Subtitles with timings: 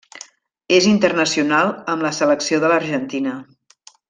[0.77, 3.37] És internacional amb la selecció de l'Argentina.